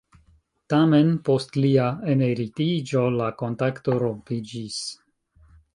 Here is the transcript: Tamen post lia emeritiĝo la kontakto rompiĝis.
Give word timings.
Tamen 0.73 1.11
post 1.27 1.59
lia 1.65 1.85
emeritiĝo 2.15 3.07
la 3.21 3.31
kontakto 3.45 4.03
rompiĝis. 4.07 4.85